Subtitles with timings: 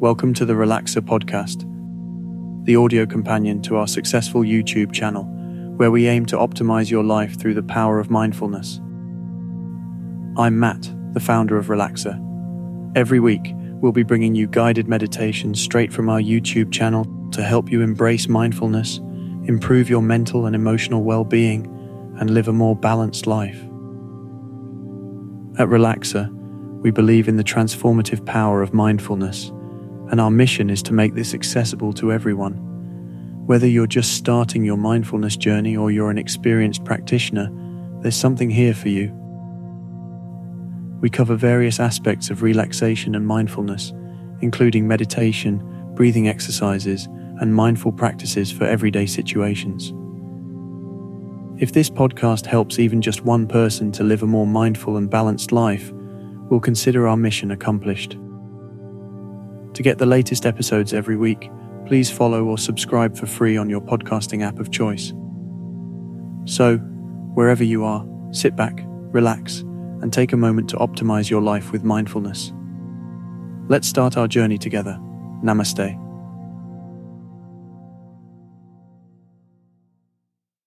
[0.00, 1.66] Welcome to the Relaxr podcast,
[2.64, 5.24] the audio companion to our successful YouTube channel,
[5.76, 8.78] where we aim to optimize your life through the power of mindfulness.
[10.38, 12.16] I'm Matt, the founder of Relaxr.
[12.96, 17.70] Every week, we'll be bringing you guided meditations straight from our YouTube channel to help
[17.70, 19.00] you embrace mindfulness,
[19.44, 21.66] improve your mental and emotional well being,
[22.18, 23.60] and live a more balanced life.
[25.58, 26.30] At Relaxr,
[26.80, 29.52] we believe in the transformative power of mindfulness,
[30.10, 32.54] and our mission is to make this accessible to everyone.
[33.46, 37.48] Whether you're just starting your mindfulness journey or you're an experienced practitioner,
[38.02, 39.12] there's something here for you.
[41.00, 43.92] We cover various aspects of relaxation and mindfulness,
[44.40, 45.62] including meditation,
[45.94, 47.06] breathing exercises,
[47.40, 49.92] and mindful practices for everyday situations.
[51.60, 55.52] If this podcast helps even just one person to live a more mindful and balanced
[55.52, 55.92] life,
[56.50, 58.16] we'll consider our mission accomplished.
[59.74, 61.50] To get the latest episodes every week,
[61.86, 65.12] please follow or subscribe for free on your podcasting app of choice.
[66.44, 66.78] So,
[67.34, 69.60] wherever you are, sit back, relax,
[70.02, 72.52] and take a moment to optimize your life with mindfulness.
[73.68, 74.98] Let's start our journey together.
[75.44, 76.09] Namaste.